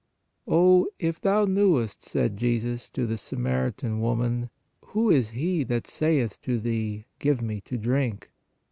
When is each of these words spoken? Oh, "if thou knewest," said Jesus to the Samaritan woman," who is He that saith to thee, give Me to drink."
Oh, 0.47 0.87
"if 0.97 1.21
thou 1.21 1.45
knewest," 1.45 2.01
said 2.01 2.35
Jesus 2.35 2.89
to 2.89 3.05
the 3.05 3.17
Samaritan 3.19 3.99
woman," 4.01 4.49
who 4.87 5.11
is 5.11 5.29
He 5.29 5.63
that 5.65 5.85
saith 5.85 6.41
to 6.41 6.59
thee, 6.59 7.05
give 7.19 7.39
Me 7.43 7.61
to 7.65 7.77
drink." 7.77 8.31